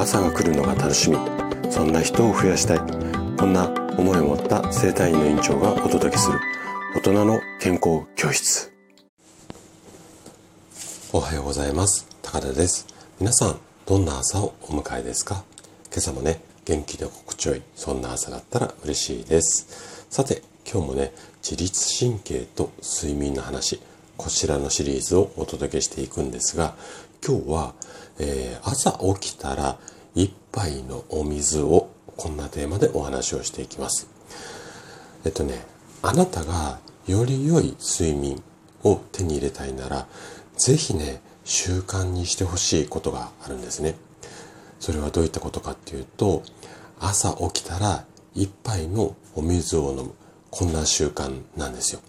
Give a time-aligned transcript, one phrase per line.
[0.00, 1.18] 朝が来るのが楽しみ。
[1.70, 2.78] そんな人を増やしたい。
[3.36, 3.68] こんな
[3.98, 6.40] 思いを持った生体院の院長がお届けする。
[6.96, 8.72] 大人の健康教室。
[11.12, 12.08] おはようございます。
[12.22, 12.86] 高田です。
[13.18, 15.44] 皆さんどんな朝をお迎えですか？
[15.90, 20.06] 今朝もね元気で心地よいそんな朝だったら嬉しいです。
[20.08, 21.12] さて今日もね
[21.42, 23.78] 自律神経と睡眠の話
[24.16, 26.74] こちらのシリーズをお届けしていくんですが
[27.26, 27.74] 今日は、
[28.18, 29.78] えー、朝起きたら
[30.14, 34.08] 一杯のお水をこんなテーマでお話をしていきます。
[35.24, 35.64] えっとね
[36.02, 38.42] あなたがより良い睡眠
[38.84, 40.06] を手に入れたいなら
[40.56, 43.96] 是非ね習慣にしてほしいことがあるんですね。
[44.78, 46.42] それはどういったことかっていうと
[46.98, 50.14] 朝起きたら一杯のお水を飲む。
[50.50, 52.00] こんな習慣なんですよ。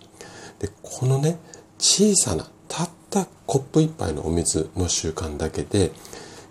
[0.60, 1.38] でこのね
[1.78, 5.92] 小さなたったコップ一杯のお水の習慣だけで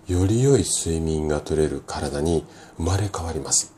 [0.07, 2.45] より良い睡眠が取れる体に
[2.77, 3.73] 生まれ変わります。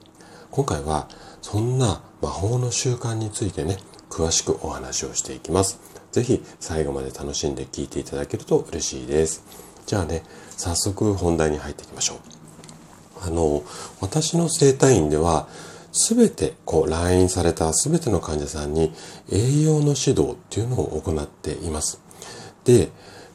[0.51, 1.07] 今回は
[1.41, 3.77] そんな魔法の習慣についてね
[4.09, 5.79] 詳しくお話をしていきます。
[6.11, 9.45] 是非最後まで楽しんで聞いていただけると嬉しいです。
[9.85, 10.23] じゃあね
[10.57, 12.17] 早速本題に入っていきましょう。
[13.25, 13.63] あの
[14.01, 15.47] 私の整体院では
[15.93, 18.91] すべてこう来院されたすべての患者さんに
[19.31, 22.02] 栄養の指導っていうのを行っています。
[22.65, 22.89] で、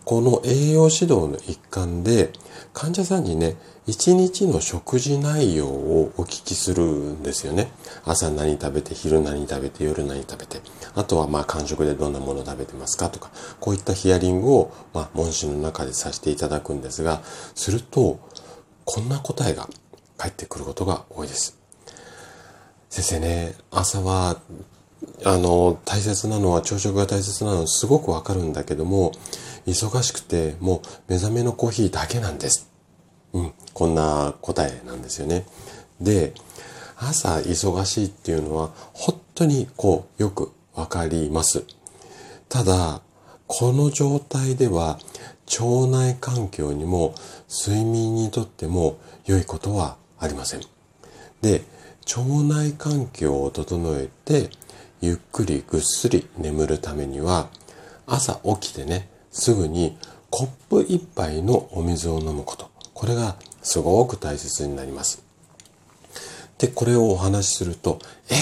[0.04, 2.30] この栄養指導の一環で
[2.72, 7.70] 患者さんにね、一日の食事内容をお聞きするんですよね。
[8.04, 10.60] 朝何食べて、昼何食べて、夜何食べて。
[10.94, 17.22] あとはまあ間食でどんなもの食べてますかとか、こういったヒアリングをまあ問診の中でさせていただくんですが、
[17.54, 18.20] すると、
[18.84, 19.68] こんな答えが
[20.16, 21.58] 返ってくることが多いです。
[22.88, 24.40] 先生ね、朝は、
[25.24, 29.12] あの、大切なのは、朝食が大切なのはすごくわかるんだけども、
[29.66, 32.70] 忙しくて、もう目覚めのコーヒーだけなんです。
[33.32, 35.44] うん、こんな答えなんですよね。
[36.00, 36.32] で、
[36.96, 41.64] 朝忙しいっていうのは、本当にこう、よくわかります。
[42.48, 43.02] ただ、
[43.46, 44.98] この状態では、
[45.60, 47.14] 腸内環境にも
[47.48, 50.60] 睡眠にとっても良いことはありません。
[51.40, 51.62] で、
[52.16, 54.50] 腸内環境を整えて
[55.00, 57.48] ゆっくりぐっすり眠るためには
[58.06, 59.96] 朝起きてねすぐに
[60.30, 62.70] コップ一杯のお水を飲むこと。
[62.94, 65.22] これがすごく大切になります。
[66.58, 68.00] でこれをお話しすると
[68.30, 68.34] え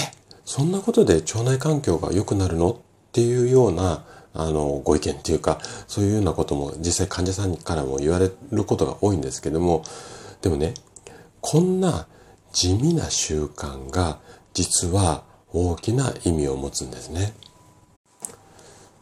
[0.45, 2.71] そんなことで腸内環境が良くなるの？
[2.71, 2.75] っ
[3.11, 9.83] ていうようなあのご意見っていうかそういうようなことも実際患者さんからも言われることが多いんですけども
[10.41, 10.73] でもね
[11.41, 12.07] こんな
[12.53, 14.19] 地味な習慣が
[14.53, 15.23] 実は
[15.57, 17.33] 大きな意味を持つんですね。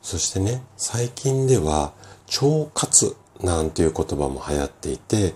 [0.01, 1.93] そしてね、最近では
[2.41, 5.33] 腸活なんていう言葉も流行っていて、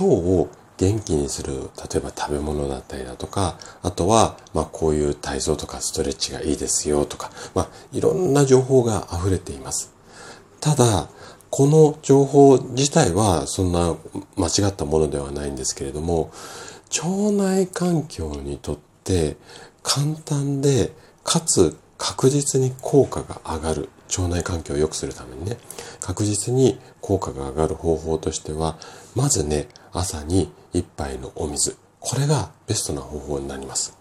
[0.00, 9.92] 腸を元気にする、例えば食べ物だったりだとか、あとは、まあこういう体操とかストレッチがいいですよとか、まあいろんな情報が溢れています。
[10.60, 11.08] ただ、
[11.50, 13.96] この情報自体はそんな
[14.36, 16.30] 間違ったものではないんですけれども、
[16.90, 19.36] 腸内環境にとって
[19.86, 20.92] 簡単で
[21.22, 23.88] かつ確実に効果が上がる
[24.18, 25.58] 腸内環境を良くするためにね。
[26.00, 28.78] 確実に効果が上がる方法としては
[29.14, 31.76] まずね朝に一杯のお水。
[32.00, 33.96] これがベストな方法になります。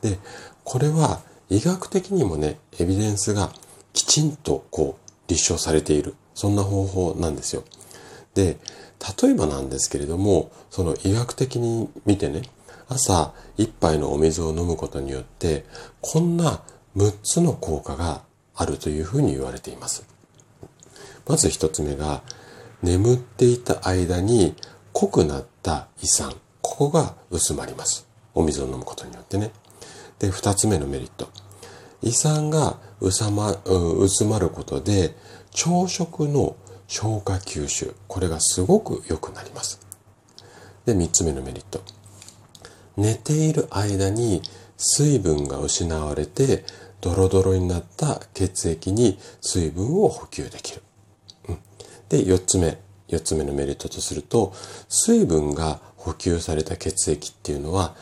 [0.00, 0.18] で
[0.64, 1.20] これは
[1.50, 3.52] 医学的にもねエビデンスが
[3.92, 6.14] きちんとこう立証されている。
[6.34, 7.62] そんな方法なんですよ。
[8.34, 8.56] で
[9.20, 12.42] 例えばなんですけれども、その医学的に見てね、
[12.88, 15.64] 朝一杯のお水を飲むことによって、
[16.00, 16.62] こんな
[16.96, 18.22] 6つの効果が
[18.54, 20.06] あるというふうに言われています。
[21.26, 22.22] まず一つ目が、
[22.82, 24.54] 眠っていた間に
[24.92, 26.32] 濃くなった胃酸、
[26.62, 28.06] ここが薄まります。
[28.34, 29.50] お水を飲むことによってね。
[30.18, 31.28] で、二つ目のメリット。
[32.02, 35.16] 胃酸が薄ま薄まることで、
[35.50, 37.94] 朝食の消化吸収。
[38.06, 39.80] これがすごく良くなります。
[40.84, 41.80] で、三つ目のメリット。
[42.96, 44.42] 寝ている間に
[44.76, 46.64] 水分が失われて、
[47.00, 50.82] ドロドロになった血液に水分を補給できる。
[51.48, 51.58] うん、
[52.08, 52.78] で、四つ目。
[53.08, 54.52] 四つ目のメリットとすると、
[54.88, 57.94] 水分が補給された血液っていうのは、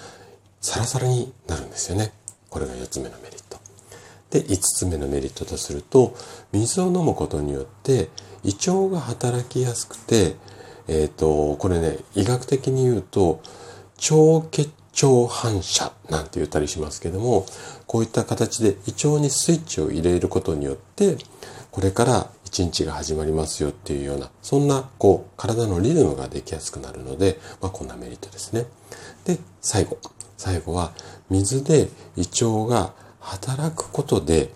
[0.61, 2.12] サラサラになるんですよね。
[2.49, 3.58] これが四つ目のメリット。
[4.31, 6.17] で、五つ目のメリットとすると、
[6.52, 8.08] 水を飲むことによって、
[8.43, 10.37] 胃腸が働きやすくて、
[10.88, 13.41] えっ、ー、と、これね、医学的に言うと、
[14.11, 14.70] 腸血
[15.02, 17.46] 腸反射なんて言ったりしますけども、
[17.87, 21.17] こういった形で胃腸にスイッチを入れることによって、
[21.70, 28.67] これから一日が始まりますよっていうような、そんな、こう、体のリズムができやすくなるので、まあ、こんなメリットですね。
[29.25, 29.99] で、最後。
[30.37, 30.93] 最後は、
[31.31, 34.50] 水で胃腸が働くことで、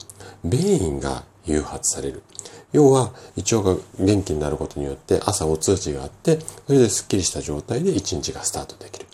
[0.45, 2.23] 便意が誘発される。
[2.71, 6.39] 要は、胃腸が元気になることによって、朝お通じがあって、
[6.69, 9.08] それでスッキリした状態で一日がスタートできる。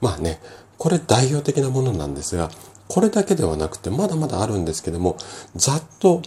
[0.00, 0.40] まあね、
[0.78, 2.50] これ代表的なものなんですが、
[2.88, 5.16] これだけではなくて、まだまだあるんですけども、
[5.56, 6.22] ざっと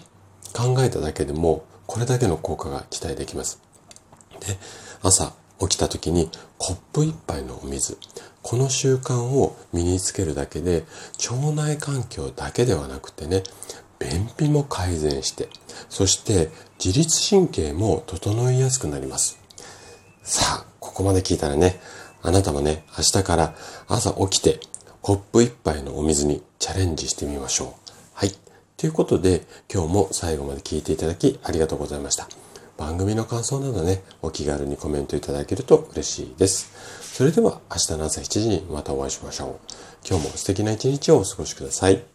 [0.54, 3.60] 考えただけでも、これだけの効果が期待できます。
[4.40, 4.58] で、
[5.02, 7.98] 朝起きた時にコップ一杯のお水。
[8.42, 10.86] この習慣を身につけるだけで、
[11.30, 13.44] 腸内環境だけではなくてね、
[14.00, 15.50] 便秘も改善して、
[15.90, 16.50] そして
[16.84, 19.40] 自律神経も整いやすくなります。
[20.24, 21.80] さあ、ここまで聞いたらね、
[22.24, 23.56] あなたもね、明日から
[23.88, 24.60] 朝起きて
[25.02, 27.92] コップ一杯のお水にチャレンジしてみましょう。
[28.14, 28.32] はい。
[28.78, 32.28] ということで、今日も最後まで聞いていただきありがとうございました。
[32.78, 36.72] 番組の感想などね、お気軽にコメントいただけると嬉しいです。
[37.02, 40.08] それでは明日の朝7時にまたお会いしましょう。
[40.08, 42.11] 今日も素敵な一日をお過ごしください。